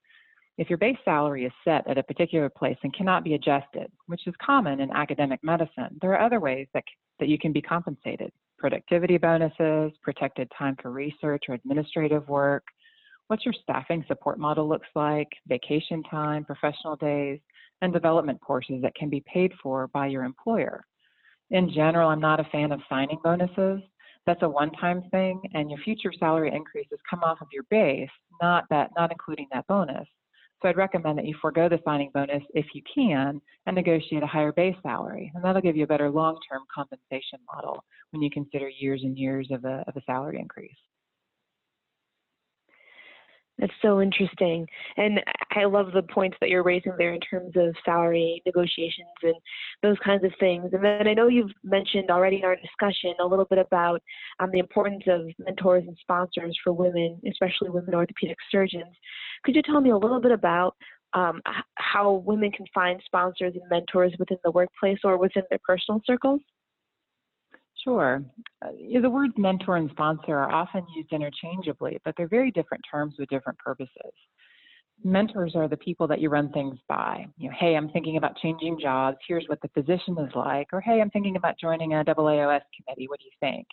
If 0.58 0.70
your 0.70 0.78
base 0.78 0.98
salary 1.04 1.46
is 1.46 1.52
set 1.64 1.88
at 1.88 1.98
a 1.98 2.04
particular 2.04 2.48
place 2.48 2.78
and 2.84 2.94
cannot 2.96 3.24
be 3.24 3.34
adjusted, 3.34 3.92
which 4.06 4.28
is 4.28 4.36
common 4.44 4.82
in 4.82 4.92
academic 4.92 5.40
medicine, 5.44 5.98
there 6.00 6.12
are 6.12 6.22
other 6.22 6.40
ways 6.40 6.68
that, 6.74 6.84
that 7.20 7.28
you 7.28 7.40
can 7.40 7.52
be 7.52 7.62
compensated. 7.62 8.32
Productivity 8.60 9.18
bonuses, 9.18 9.92
protected 10.04 10.52
time 10.58 10.76
for 10.82 10.92
research 10.92 11.46
or 11.50 11.56
administrative 11.56 12.30
work, 12.30 12.64
what 13.28 13.44
your 13.46 13.54
staffing 13.64 14.06
support 14.08 14.38
model 14.38 14.68
looks 14.70 14.88
like, 14.96 15.30
vacation 15.48 16.04
time, 16.04 16.46
professional 16.46 16.96
days, 16.98 17.40
and 17.82 17.92
development 17.92 18.40
courses 18.42 18.82
that 18.82 18.96
can 18.96 19.10
be 19.10 19.24
paid 19.26 19.52
for 19.62 19.88
by 19.88 20.06
your 20.06 20.24
employer. 20.24 20.86
In 21.50 21.74
general, 21.74 22.10
I'm 22.10 22.20
not 22.20 22.40
a 22.40 22.50
fan 22.52 22.72
of 22.72 22.82
signing 22.88 23.20
bonuses. 23.24 23.82
That's 24.26 24.44
a 24.44 24.50
one-time 24.50 25.04
thing, 25.10 25.42
and 25.54 25.70
your 25.70 25.80
future 25.80 26.14
salary 26.18 26.52
increases 26.54 27.00
come 27.10 27.24
off 27.24 27.42
of 27.42 27.48
your 27.52 27.64
base, 27.70 28.10
not 28.42 28.66
that, 28.70 28.92
not 28.96 29.12
including 29.12 29.48
that 29.52 29.68
bonus. 29.68 30.08
So 30.64 30.70
I'd 30.70 30.78
recommend 30.78 31.18
that 31.18 31.26
you 31.26 31.36
forego 31.42 31.68
the 31.68 31.80
signing 31.84 32.10
bonus 32.14 32.42
if 32.54 32.66
you 32.74 32.82
can 32.96 33.42
and 33.66 33.76
negotiate 33.76 34.24
a 34.24 34.28
higher 34.28 34.54
base 34.54 34.78
salary. 34.82 35.30
And 35.36 35.44
that'll 35.44 35.62
give 35.62 35.76
you 35.76 35.84
a 35.84 35.88
better 35.88 36.10
long-term 36.10 36.62
compensation 36.74 37.40
model 37.54 37.84
when 38.12 38.22
you 38.22 38.30
consider 38.30 38.70
years 38.70 39.02
and 39.04 39.18
years 39.18 39.50
of 39.52 39.66
a, 39.66 39.84
of 39.88 39.98
a 39.98 40.02
salary 40.06 40.40
increase. 40.40 40.72
That's 43.64 43.74
so 43.82 44.02
interesting. 44.02 44.68
And 44.98 45.22
I 45.56 45.64
love 45.64 45.94
the 45.94 46.04
points 46.04 46.36
that 46.42 46.50
you're 46.50 46.64
raising 46.64 46.92
there 46.98 47.14
in 47.14 47.22
terms 47.22 47.54
of 47.56 47.74
salary 47.86 48.42
negotiations 48.46 49.08
and 49.22 49.36
those 49.82 49.96
kinds 50.04 50.26
of 50.26 50.34
things. 50.38 50.72
And 50.74 50.84
then 50.84 51.08
I 51.08 51.14
know 51.14 51.30
you've 51.30 51.54
mentioned 51.64 52.12
already 52.12 52.40
in 52.40 52.44
our 52.44 52.58
discussion 52.58 53.14
a 53.22 53.26
little 53.26 53.46
bit 53.46 53.60
about 53.60 54.02
um, 54.42 54.52
the 54.52 54.60
importance 54.60 55.04
of 55.08 55.22
mentors 55.40 55.86
and 55.88 55.98
sponsors 56.02 56.60
for 56.62 56.74
women, 56.74 57.22
especially 57.26 57.70
women 57.70 57.96
orthopedic 57.96 58.36
surgeons. 58.52 58.98
Could 59.46 59.56
you 59.56 59.62
tell 59.62 59.80
me 59.80 59.92
a 59.92 59.98
little 59.98 60.20
bit 60.20 60.34
about 60.34 60.76
um, 61.14 61.42
how 61.76 62.22
women 62.26 62.52
can 62.52 62.66
find 62.74 63.02
sponsors 63.06 63.54
and 63.54 63.64
mentors 63.70 64.12
within 64.20 64.40
the 64.44 64.52
workplace 64.52 65.00
or 65.06 65.18
within 65.18 65.44
their 65.50 65.60
personal 65.66 66.02
circles? 66.06 66.42
Sure. 67.84 68.24
Uh, 68.66 68.70
the 69.02 69.10
words 69.10 69.34
mentor 69.38 69.78
and 69.78 69.90
sponsor 69.92 70.38
are 70.38 70.52
often 70.52 70.86
used 70.96 71.12
interchangeably, 71.12 72.00
but 72.06 72.14
they're 72.18 72.28
very 72.28 72.52
different 72.52 72.84
terms 72.90 73.16
with 73.20 73.30
different 73.30 73.60
purposes. 73.60 74.14
Mentors 75.04 75.54
are 75.56 75.68
the 75.68 75.78
people 75.78 76.08
that 76.08 76.22
you 76.22 76.30
run 76.30 76.50
things 76.52 76.80
by. 76.88 77.26
You 77.38 77.50
know, 77.50 77.56
hey, 77.60 77.76
I'm 77.76 77.90
thinking 77.90 78.16
about 78.16 78.38
changing 78.38 78.80
jobs. 78.80 79.18
Here's 79.28 79.46
what 79.48 79.62
the 79.62 79.68
position 79.70 80.18
is 80.18 80.32
like. 80.34 80.68
Or 80.72 80.80
hey, 80.80 81.02
I'm 81.02 81.10
thinking 81.10 81.36
about 81.36 81.60
joining 81.60 81.94
a 81.94 82.06
AAOS 82.06 82.62
committee. 82.78 83.08
What 83.10 83.20
do 83.20 83.26
you 83.26 83.32
think? 83.40 83.68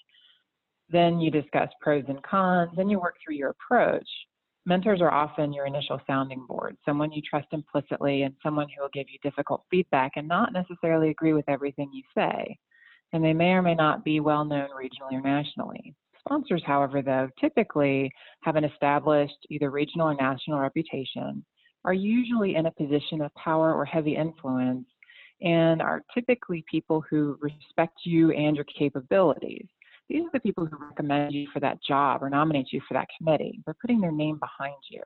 Then 0.89 1.21
you 1.21 1.31
discuss 1.31 1.69
pros 1.81 2.05
and 2.09 2.21
cons, 2.25 2.73
and 2.79 2.91
you 2.91 2.99
work 2.99 3.15
through 3.25 3.37
your 3.37 3.51
approach. 3.51 4.09
Mentors 4.67 5.01
are 5.01 5.13
often 5.13 5.53
your 5.53 5.67
initial 5.67 6.01
sounding 6.07 6.45
board, 6.49 6.77
someone 6.85 7.13
you 7.13 7.23
trust 7.23 7.47
implicitly 7.53 8.23
and 8.23 8.35
someone 8.43 8.67
who 8.69 8.83
will 8.83 8.91
give 8.93 9.07
you 9.09 9.19
difficult 9.23 9.63
feedback 9.71 10.13
and 10.17 10.27
not 10.27 10.53
necessarily 10.53 11.11
agree 11.11 11.33
with 11.33 11.49
everything 11.49 11.91
you 11.93 12.03
say 12.15 12.59
and 13.13 13.25
they 13.25 13.33
may 13.33 13.53
or 13.53 13.63
may 13.63 13.75
not 13.75 14.05
be 14.05 14.21
well 14.21 14.45
known 14.45 14.69
regionally 14.71 15.13
or 15.13 15.21
nationally. 15.21 15.95
Sponsors, 16.21 16.63
however, 16.65 17.03
though, 17.03 17.29
typically 17.41 18.11
have 18.43 18.57
an 18.57 18.65
established 18.65 19.47
either 19.49 19.71
regional 19.71 20.09
or 20.09 20.15
national 20.15 20.59
reputation, 20.61 21.45
are 21.85 21.95
usually 21.95 22.57
in 22.57 22.67
a 22.67 22.73
position 22.73 23.23
of 23.23 23.35
power 23.35 23.75
or 23.75 23.85
heavy 23.85 24.17
influence, 24.17 24.87
and 25.41 25.81
are 25.81 26.03
typically 26.13 26.63
people 26.71 27.03
who 27.09 27.39
respect 27.41 27.95
you 28.05 28.31
and 28.33 28.55
your 28.55 28.67
capabilities. 28.67 29.67
These 30.09 30.25
are 30.25 30.31
the 30.33 30.41
people 30.41 30.67
who 30.67 30.77
recommend 30.77 31.33
you 31.33 31.47
for 31.53 31.61
that 31.61 31.83
job 31.83 32.23
or 32.23 32.29
nominate 32.29 32.73
you 32.73 32.81
for 32.87 32.95
that 32.95 33.09
committee. 33.17 33.61
They're 33.65 33.77
putting 33.81 34.01
their 34.01 34.13
name 34.13 34.39
behind 34.39 34.77
you. 34.91 35.03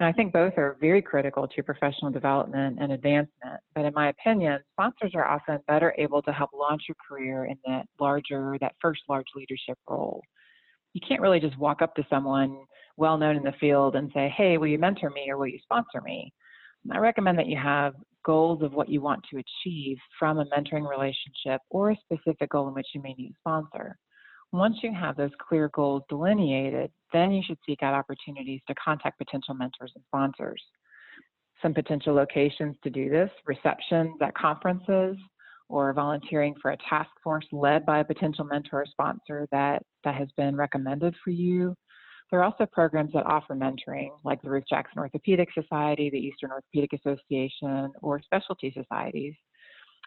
And 0.00 0.08
I 0.08 0.12
think 0.12 0.32
both 0.32 0.52
are 0.56 0.76
very 0.80 1.02
critical 1.02 1.48
to 1.48 1.62
professional 1.62 2.10
development 2.12 2.78
and 2.80 2.92
advancement. 2.92 3.60
But 3.74 3.84
in 3.84 3.92
my 3.94 4.10
opinion, 4.10 4.60
sponsors 4.72 5.12
are 5.14 5.26
often 5.26 5.58
better 5.66 5.92
able 5.98 6.22
to 6.22 6.32
help 6.32 6.50
launch 6.54 6.82
your 6.88 6.96
career 7.08 7.46
in 7.46 7.56
that 7.66 7.86
larger, 7.98 8.56
that 8.60 8.76
first 8.80 9.00
large 9.08 9.26
leadership 9.34 9.76
role. 9.88 10.22
You 10.94 11.00
can't 11.06 11.20
really 11.20 11.40
just 11.40 11.58
walk 11.58 11.82
up 11.82 11.94
to 11.96 12.06
someone 12.08 12.58
well 12.96 13.18
known 13.18 13.36
in 13.36 13.42
the 13.42 13.54
field 13.60 13.96
and 13.96 14.10
say, 14.14 14.32
hey, 14.36 14.56
will 14.56 14.68
you 14.68 14.78
mentor 14.78 15.10
me 15.10 15.30
or 15.30 15.36
will 15.36 15.48
you 15.48 15.58
sponsor 15.62 16.00
me? 16.04 16.32
I 16.92 16.98
recommend 16.98 17.38
that 17.38 17.48
you 17.48 17.56
have 17.56 17.94
goals 18.24 18.62
of 18.62 18.72
what 18.72 18.88
you 18.88 19.00
want 19.00 19.24
to 19.30 19.38
achieve 19.38 19.96
from 20.18 20.38
a 20.38 20.46
mentoring 20.46 20.88
relationship 20.88 21.60
or 21.70 21.90
a 21.90 21.96
specific 21.96 22.50
goal 22.50 22.68
in 22.68 22.74
which 22.74 22.86
you 22.94 23.02
may 23.02 23.14
need 23.14 23.32
a 23.32 23.38
sponsor. 23.40 23.96
Once 24.52 24.76
you 24.82 24.92
have 24.92 25.16
those 25.16 25.30
clear 25.46 25.68
goals 25.74 26.02
delineated, 26.08 26.90
then 27.12 27.32
you 27.32 27.42
should 27.46 27.58
seek 27.66 27.82
out 27.82 27.94
opportunities 27.94 28.60
to 28.66 28.74
contact 28.74 29.18
potential 29.18 29.54
mentors 29.54 29.92
and 29.94 30.04
sponsors. 30.06 30.62
Some 31.60 31.74
potential 31.74 32.14
locations 32.14 32.76
to 32.82 32.90
do 32.90 33.10
this 33.10 33.30
receptions 33.46 34.16
at 34.22 34.34
conferences 34.34 35.16
or 35.68 35.92
volunteering 35.92 36.54
for 36.62 36.70
a 36.70 36.76
task 36.88 37.10
force 37.22 37.44
led 37.52 37.84
by 37.84 37.98
a 37.98 38.04
potential 38.04 38.44
mentor 38.44 38.82
or 38.82 38.86
sponsor 38.86 39.46
that, 39.50 39.82
that 40.04 40.14
has 40.14 40.28
been 40.36 40.56
recommended 40.56 41.14
for 41.22 41.30
you. 41.30 41.74
There 42.30 42.40
are 42.40 42.44
also 42.44 42.64
programs 42.64 43.12
that 43.12 43.26
offer 43.26 43.54
mentoring, 43.54 44.10
like 44.24 44.40
the 44.40 44.50
Ruth 44.50 44.64
Jackson 44.68 44.98
Orthopedic 44.98 45.48
Society, 45.52 46.08
the 46.10 46.18
Eastern 46.18 46.52
Orthopedic 46.52 46.92
Association, 46.94 47.92
or 48.00 48.20
specialty 48.22 48.72
societies 48.74 49.34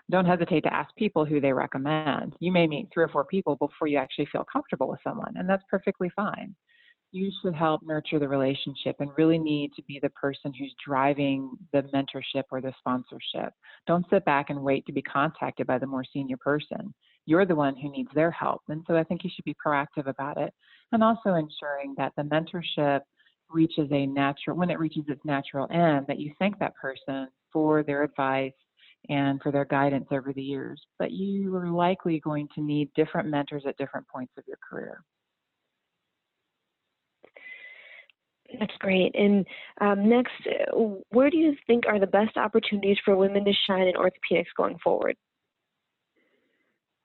don't 0.09 0.25
hesitate 0.25 0.61
to 0.61 0.73
ask 0.73 0.93
people 0.95 1.25
who 1.25 1.39
they 1.39 1.53
recommend. 1.53 2.35
You 2.39 2.51
may 2.51 2.67
meet 2.67 2.89
three 2.93 3.03
or 3.03 3.09
four 3.09 3.25
people 3.25 3.55
before 3.55 3.87
you 3.87 3.97
actually 3.97 4.27
feel 4.31 4.45
comfortable 4.51 4.87
with 4.87 4.99
someone, 5.03 5.33
and 5.37 5.47
that's 5.47 5.63
perfectly 5.69 6.11
fine. 6.15 6.55
You 7.13 7.29
should 7.41 7.53
help 7.53 7.81
nurture 7.83 8.19
the 8.19 8.27
relationship 8.27 8.95
and 8.99 9.11
really 9.17 9.37
need 9.37 9.73
to 9.75 9.83
be 9.83 9.99
the 10.01 10.09
person 10.11 10.53
who's 10.57 10.73
driving 10.85 11.51
the 11.73 11.83
mentorship 11.93 12.43
or 12.51 12.61
the 12.61 12.73
sponsorship. 12.79 13.53
Don't 13.85 14.05
sit 14.09 14.23
back 14.23 14.49
and 14.49 14.61
wait 14.61 14.85
to 14.85 14.93
be 14.93 15.01
contacted 15.01 15.67
by 15.67 15.77
the 15.77 15.87
more 15.87 16.05
senior 16.13 16.37
person. 16.37 16.93
You're 17.25 17.45
the 17.45 17.55
one 17.55 17.75
who 17.75 17.91
needs 17.91 18.09
their 18.15 18.31
help. 18.31 18.61
And 18.69 18.83
so 18.87 18.95
I 18.95 19.03
think 19.03 19.23
you 19.23 19.29
should 19.35 19.43
be 19.43 19.55
proactive 19.63 20.07
about 20.07 20.37
it 20.37 20.53
and 20.93 21.03
also 21.03 21.33
ensuring 21.33 21.95
that 21.97 22.13
the 22.15 22.23
mentorship 22.23 23.01
reaches 23.49 23.89
a 23.91 24.05
natural, 24.05 24.57
when 24.57 24.69
it 24.69 24.79
reaches 24.79 25.03
its 25.09 25.23
natural 25.25 25.67
end, 25.69 26.05
that 26.07 26.19
you 26.19 26.33
thank 26.39 26.57
that 26.59 26.75
person 26.75 27.27
for 27.51 27.83
their 27.83 28.03
advice 28.03 28.53
and 29.09 29.41
for 29.41 29.51
their 29.51 29.65
guidance 29.65 30.07
over 30.11 30.33
the 30.33 30.43
years. 30.43 30.81
But 30.99 31.11
you 31.11 31.55
are 31.55 31.69
likely 31.69 32.19
going 32.19 32.47
to 32.55 32.61
need 32.61 32.89
different 32.95 33.29
mentors 33.29 33.63
at 33.67 33.77
different 33.77 34.07
points 34.07 34.33
of 34.37 34.43
your 34.47 34.57
career. 34.67 35.03
That's 38.59 38.73
great. 38.79 39.15
And 39.15 39.45
um, 39.79 40.09
next, 40.09 40.33
where 41.09 41.29
do 41.29 41.37
you 41.37 41.55
think 41.67 41.85
are 41.87 41.99
the 41.99 42.07
best 42.07 42.37
opportunities 42.37 42.97
for 43.05 43.15
women 43.15 43.45
to 43.45 43.53
shine 43.67 43.87
in 43.87 43.95
orthopedics 43.95 44.47
going 44.57 44.77
forward? 44.83 45.15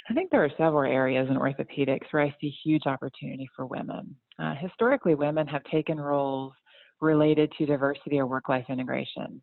I 0.08 0.14
think 0.14 0.30
there 0.30 0.44
are 0.44 0.50
several 0.56 0.90
areas 0.90 1.28
in 1.28 1.36
orthopedics 1.36 2.06
where 2.10 2.22
I 2.22 2.34
see 2.40 2.54
huge 2.64 2.86
opportunity 2.86 3.48
for 3.56 3.66
women. 3.66 4.14
Uh, 4.38 4.54
historically, 4.54 5.14
women 5.14 5.46
have 5.48 5.64
taken 5.64 6.00
roles 6.00 6.52
related 7.00 7.52
to 7.58 7.66
diversity 7.66 8.18
or 8.18 8.26
work 8.26 8.48
life 8.48 8.66
integration, 8.68 9.42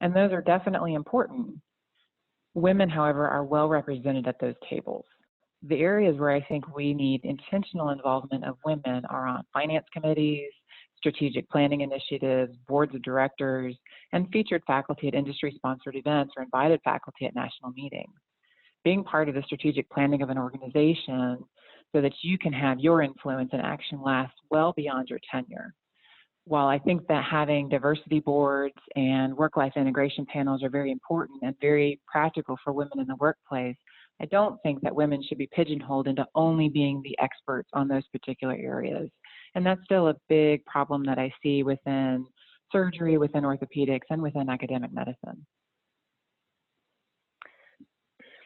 and 0.00 0.14
those 0.14 0.32
are 0.32 0.40
definitely 0.40 0.94
important. 0.94 1.56
Women, 2.54 2.88
however, 2.88 3.26
are 3.28 3.44
well 3.44 3.68
represented 3.68 4.28
at 4.28 4.40
those 4.40 4.54
tables. 4.68 5.04
The 5.66 5.80
areas 5.80 6.18
where 6.18 6.30
I 6.30 6.40
think 6.42 6.74
we 6.74 6.94
need 6.94 7.24
intentional 7.24 7.90
involvement 7.90 8.44
of 8.44 8.58
women 8.64 9.04
are 9.06 9.26
on 9.26 9.44
finance 9.52 9.86
committees, 9.92 10.50
strategic 10.96 11.48
planning 11.50 11.80
initiatives, 11.80 12.56
boards 12.68 12.94
of 12.94 13.02
directors, 13.02 13.74
and 14.12 14.28
featured 14.30 14.62
faculty 14.66 15.08
at 15.08 15.14
industry 15.14 15.52
sponsored 15.56 15.96
events 15.96 16.34
or 16.36 16.42
invited 16.42 16.80
faculty 16.84 17.26
at 17.26 17.34
national 17.34 17.72
meetings. 17.72 18.14
Being 18.84 19.02
part 19.02 19.28
of 19.28 19.34
the 19.34 19.42
strategic 19.42 19.90
planning 19.90 20.22
of 20.22 20.30
an 20.30 20.38
organization 20.38 21.38
so 21.92 22.00
that 22.00 22.12
you 22.22 22.38
can 22.38 22.52
have 22.52 22.78
your 22.78 23.02
influence 23.02 23.50
and 23.52 23.62
action 23.62 24.02
last 24.02 24.34
well 24.50 24.72
beyond 24.76 25.08
your 25.08 25.20
tenure 25.30 25.74
while 26.46 26.66
I 26.66 26.78
think 26.78 27.06
that 27.08 27.24
having 27.24 27.68
diversity 27.68 28.20
boards 28.20 28.74
and 28.96 29.34
work 29.36 29.56
life 29.56 29.72
integration 29.76 30.26
panels 30.26 30.62
are 30.62 30.68
very 30.68 30.90
important 30.90 31.40
and 31.42 31.54
very 31.60 32.00
practical 32.06 32.58
for 32.62 32.72
women 32.72 33.00
in 33.00 33.06
the 33.06 33.16
workplace, 33.16 33.76
I 34.20 34.26
don't 34.26 34.60
think 34.62 34.82
that 34.82 34.94
women 34.94 35.22
should 35.26 35.38
be 35.38 35.48
pigeonholed 35.52 36.06
into 36.06 36.26
only 36.34 36.68
being 36.68 37.00
the 37.02 37.16
experts 37.20 37.68
on 37.72 37.88
those 37.88 38.06
particular 38.08 38.54
areas. 38.54 39.10
And 39.54 39.64
that's 39.64 39.80
still 39.84 40.08
a 40.08 40.14
big 40.28 40.64
problem 40.66 41.04
that 41.04 41.18
I 41.18 41.32
see 41.42 41.62
within 41.62 42.26
surgery, 42.70 43.16
within 43.18 43.44
orthopedics, 43.44 44.06
and 44.10 44.22
within 44.22 44.50
academic 44.50 44.92
medicine. 44.92 45.46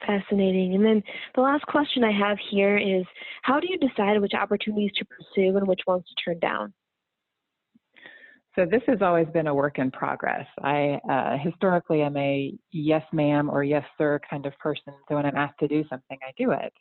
Fascinating. 0.06 0.74
And 0.74 0.84
then 0.84 1.02
the 1.34 1.42
last 1.42 1.66
question 1.66 2.04
I 2.04 2.12
have 2.12 2.38
here 2.50 2.78
is 2.78 3.04
how 3.42 3.58
do 3.58 3.66
you 3.68 3.76
decide 3.76 4.20
which 4.20 4.32
opportunities 4.34 4.92
to 4.96 5.04
pursue 5.04 5.56
and 5.56 5.66
which 5.66 5.80
ones 5.86 6.04
to 6.08 6.24
turn 6.24 6.38
down? 6.38 6.72
So 8.54 8.64
this 8.64 8.82
has 8.86 9.02
always 9.02 9.26
been 9.28 9.46
a 9.46 9.54
work 9.54 9.78
in 9.78 9.90
progress. 9.90 10.46
I 10.62 10.98
uh, 11.08 11.36
historically 11.38 12.02
am 12.02 12.16
a 12.16 12.52
yes 12.72 13.04
ma'am 13.12 13.50
or 13.50 13.62
yes 13.62 13.84
sir 13.96 14.20
kind 14.28 14.46
of 14.46 14.52
person. 14.58 14.94
So 15.08 15.14
when 15.14 15.26
I'm 15.26 15.36
asked 15.36 15.58
to 15.60 15.68
do 15.68 15.84
something, 15.88 16.18
I 16.26 16.32
do 16.36 16.52
it. 16.52 16.72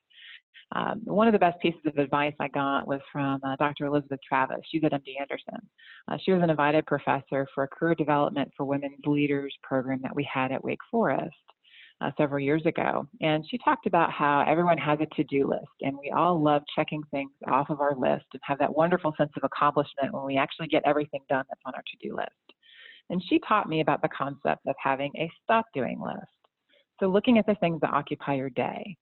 Um, 0.76 1.02
one 1.06 1.28
of 1.28 1.34
the 1.34 1.40
best 1.40 1.60
pieces 1.62 1.82
of 1.86 1.98
advice 1.98 2.34
I 2.40 2.50
got 2.50 2.88
was 2.88 3.00
from 3.12 3.40
uh, 3.44 3.56
Dr. 3.58 3.86
Elizabeth 3.86 4.20
Travis. 4.28 4.58
She's 4.70 4.84
at 4.84 4.92
MD 4.92 5.20
Anderson. 5.20 5.60
Uh, 6.10 6.18
she 6.24 6.32
was 6.32 6.44
an 6.44 6.50
invited 6.50 6.86
professor 6.86 7.48
for 7.54 7.64
a 7.64 7.68
career 7.68 7.96
development 7.96 8.52
for 8.58 8.66
women's 8.66 9.00
leaders 9.06 9.56
program 9.64 10.02
that 10.04 10.16
we 10.16 10.28
had 10.32 10.52
at 10.52 10.64
Wake 10.64 10.80
Forest 10.92 11.36
uh, 12.02 12.12
several 12.18 12.40
years 12.40 12.66
ago. 12.66 13.08
And 13.22 13.46
she 13.50 13.58
talked 13.58 13.88
about 13.88 14.12
how 14.12 14.46
everyone 14.48 14.78
has 14.78 15.00
a 15.02 15.16
to 15.16 15.24
do 15.24 15.48
list, 15.48 15.66
and 15.82 15.98
we 15.98 16.12
all 16.12 16.42
love 16.42 16.62
checking 16.76 17.02
things 17.12 17.32
off 17.48 17.70
of 17.70 17.82
our 17.82 17.96
list 17.96 18.26
and 18.34 18.42
have 18.44 18.60
that 18.60 18.76
wonderful 18.76 19.14
sense 19.18 19.32
of 19.36 19.44
accomplishment 19.44 20.14
when 20.14 20.26
we 20.26 20.38
actually 20.38 20.68
get 20.68 20.84
everything 20.86 21.22
done 21.30 21.46
that's 21.50 21.62
on 21.66 21.74
our 21.76 21.82
to 21.82 22.08
do 22.08 22.16
list. 22.16 22.30
And 23.10 23.24
she 23.30 23.40
taught 23.48 23.70
me 23.70 23.82
about 23.82 24.02
the 24.02 24.10
concept 24.10 24.68
of 24.68 24.76
having 24.82 25.12
a 25.18 25.32
stop 25.44 25.66
doing 25.74 26.00
list. 26.00 26.28
So, 27.00 27.08
looking 27.08 27.38
at 27.38 27.46
the 27.46 27.56
things 27.56 27.80
that 27.82 27.94
occupy 27.94 28.36
your 28.36 28.50
day, 28.50 28.98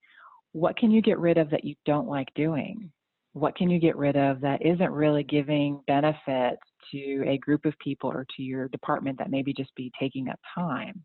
what 0.52 0.78
can 0.78 0.92
you 0.92 1.02
get 1.02 1.20
rid 1.20 1.38
of 1.38 1.50
that 1.50 1.66
you 1.66 1.76
don't 1.86 2.08
like 2.08 2.30
doing? 2.36 2.92
What 3.34 3.58
can 3.58 3.70
you 3.70 3.80
get 3.80 3.98
rid 3.98 4.16
of 4.16 4.40
that 4.42 4.66
isn't 4.66 4.92
really 4.92 5.24
giving 5.24 5.82
benefit 5.88 6.58
to 6.92 7.24
a 7.28 7.38
group 7.40 7.66
of 7.66 7.78
people 7.80 8.10
or 8.10 8.26
to 8.38 8.44
your 8.44 8.70
department 8.70 9.18
that 9.18 9.30
maybe 9.30 9.54
just 9.54 9.76
be 9.76 9.92
taking 10.00 10.30
up 10.30 10.40
time? 10.54 11.04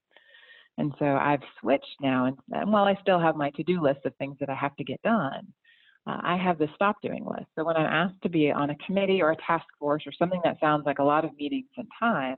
And 0.81 0.95
so 0.99 1.05
I've 1.05 1.43
switched 1.61 2.01
now, 2.01 2.25
and, 2.25 2.39
and 2.53 2.73
while 2.73 2.85
I 2.85 2.97
still 3.03 3.21
have 3.21 3.37
my 3.37 3.51
to 3.51 3.63
do 3.63 3.83
list 3.83 4.01
of 4.07 4.17
things 4.17 4.39
that 4.41 4.49
I 4.49 4.55
have 4.55 4.75
to 4.77 4.85
get 4.85 5.03
done, 5.03 5.47
uh, 6.07 6.21
I 6.23 6.39
have 6.39 6.57
the 6.57 6.69
stop 6.75 6.97
doing 7.03 7.23
list. 7.27 7.49
So 7.55 7.65
when 7.65 7.77
I'm 7.77 7.85
asked 7.85 8.23
to 8.23 8.31
be 8.31 8.51
on 8.51 8.71
a 8.71 8.77
committee 8.87 9.21
or 9.21 9.33
a 9.33 9.37
task 9.47 9.67
force 9.79 10.05
or 10.07 10.13
something 10.19 10.41
that 10.43 10.59
sounds 10.59 10.87
like 10.87 10.99
a 10.99 11.05
lot 11.05 11.27
of 11.27 11.37
meetings 11.37 11.69
and 11.77 11.87
time, 11.99 12.37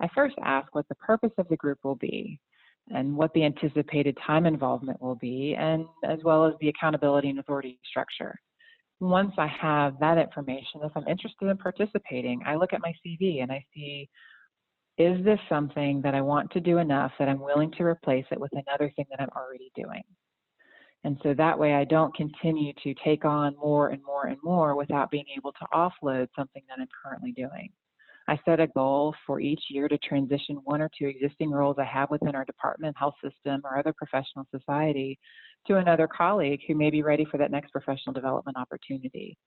I 0.00 0.08
first 0.16 0.34
ask 0.42 0.74
what 0.74 0.88
the 0.88 0.96
purpose 0.96 1.30
of 1.38 1.46
the 1.48 1.56
group 1.58 1.78
will 1.84 1.94
be 1.94 2.40
and 2.92 3.16
what 3.16 3.32
the 3.34 3.44
anticipated 3.44 4.18
time 4.26 4.46
involvement 4.46 5.00
will 5.00 5.14
be, 5.14 5.54
and 5.56 5.86
as 6.04 6.18
well 6.24 6.44
as 6.44 6.54
the 6.60 6.68
accountability 6.68 7.30
and 7.30 7.38
authority 7.38 7.78
structure. 7.88 8.34
Once 8.98 9.32
I 9.38 9.46
have 9.46 9.94
that 10.00 10.18
information, 10.18 10.80
if 10.82 10.90
I'm 10.96 11.06
interested 11.06 11.46
in 11.46 11.56
participating, 11.56 12.42
I 12.44 12.56
look 12.56 12.72
at 12.72 12.80
my 12.80 12.92
CV 13.06 13.44
and 13.44 13.52
I 13.52 13.64
see 13.72 14.08
is 14.98 15.22
this 15.24 15.38
something 15.48 16.00
that 16.02 16.14
I 16.14 16.22
want 16.22 16.50
to 16.52 16.60
do 16.60 16.78
enough 16.78 17.12
that 17.18 17.28
I'm 17.28 17.40
willing 17.40 17.70
to 17.72 17.84
replace 17.84 18.24
it 18.30 18.40
with 18.40 18.52
another 18.52 18.90
thing 18.96 19.06
that 19.10 19.20
I'm 19.20 19.36
already 19.36 19.70
doing? 19.74 20.02
And 21.04 21.18
so 21.22 21.34
that 21.34 21.58
way 21.58 21.74
I 21.74 21.84
don't 21.84 22.14
continue 22.16 22.72
to 22.82 22.94
take 23.04 23.24
on 23.24 23.54
more 23.62 23.90
and 23.90 24.02
more 24.02 24.26
and 24.26 24.38
more 24.42 24.74
without 24.74 25.10
being 25.10 25.26
able 25.36 25.52
to 25.52 25.66
offload 25.74 26.28
something 26.34 26.62
that 26.68 26.78
I'm 26.80 26.88
currently 27.04 27.32
doing. 27.32 27.70
I 28.28 28.38
set 28.44 28.58
a 28.58 28.66
goal 28.66 29.14
for 29.24 29.38
each 29.38 29.60
year 29.70 29.86
to 29.86 29.98
transition 29.98 30.56
one 30.64 30.82
or 30.82 30.90
two 30.98 31.06
existing 31.06 31.50
roles 31.50 31.76
I 31.78 31.84
have 31.84 32.10
within 32.10 32.34
our 32.34 32.44
department, 32.44 32.96
health 32.98 33.14
system, 33.22 33.60
or 33.64 33.78
other 33.78 33.92
professional 33.92 34.46
society 34.50 35.18
to 35.68 35.76
another 35.76 36.08
colleague 36.08 36.60
who 36.66 36.74
may 36.74 36.90
be 36.90 37.02
ready 37.02 37.24
for 37.24 37.38
that 37.38 37.52
next 37.52 37.70
professional 37.70 38.12
development 38.12 38.56
opportunity. 38.56 39.38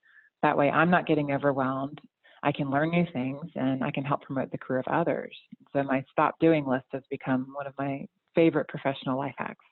That 0.44 0.58
way 0.58 0.70
I'm 0.70 0.90
not 0.90 1.08
getting 1.08 1.34
overwhelmed 1.34 2.00
I 2.44 2.52
can 2.52 2.70
learn 2.70 2.92
new 2.92 3.06
things 3.12 3.46
and 3.56 3.84
I 3.84 3.92
can 3.92 4.04
help 4.04 4.22
promote 4.22 4.52
the 4.52 4.58
career 4.58 4.80
of 4.80 4.88
others. 4.88 5.36
So 5.74 5.84
my 5.84 6.04
stop 6.12 6.36
doing 6.40 6.66
list 6.66 6.86
has 6.92 7.04
become 7.10 7.48
one 7.54 7.68
of 7.68 7.74
my 7.78 8.06
favorite 8.36 8.68
professional 8.68 9.18
life 9.18 9.36
hacks. 9.38 9.66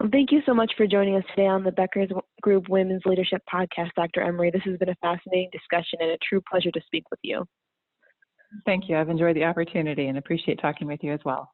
Well, 0.00 0.08
thank 0.10 0.32
you 0.32 0.40
so 0.46 0.54
much 0.54 0.72
for 0.76 0.86
joining 0.86 1.16
us 1.16 1.24
today 1.30 1.46
on 1.46 1.62
the 1.62 1.72
Becker's 1.72 2.10
Group 2.40 2.68
Women's 2.68 3.02
Leadership 3.04 3.42
Podcast, 3.52 3.90
Dr. 3.94 4.22
Emory. 4.22 4.50
This 4.50 4.62
has 4.64 4.78
been 4.78 4.88
a 4.88 4.94
fascinating 4.96 5.50
discussion 5.52 5.98
and 6.00 6.10
a 6.10 6.18
true 6.26 6.40
pleasure 6.50 6.70
to 6.70 6.80
speak 6.86 7.04
with 7.10 7.20
you. 7.22 7.44
Thank 8.64 8.88
you. 8.88 8.96
I've 8.96 9.10
enjoyed 9.10 9.36
the 9.36 9.44
opportunity 9.44 10.08
and 10.08 10.18
appreciate 10.18 10.60
talking 10.60 10.86
with 10.86 11.02
you 11.02 11.12
as 11.12 11.20
well. 11.24 11.50